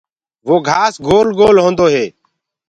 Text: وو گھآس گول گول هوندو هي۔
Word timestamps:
وو 0.47 0.55
گھآس 0.67 0.93
گول 1.05 1.27
گول 1.39 1.55
هوندو 1.63 1.85
هي۔ 1.93 2.05